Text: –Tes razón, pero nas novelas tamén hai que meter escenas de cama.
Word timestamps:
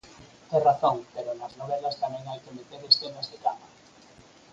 –Tes 0.47 0.61
razón, 0.69 0.97
pero 1.13 1.31
nas 1.39 1.53
novelas 1.59 1.99
tamén 2.03 2.25
hai 2.29 2.39
que 2.43 2.55
meter 2.57 2.81
escenas 2.83 3.27
de 3.31 3.37
cama. 3.45 3.67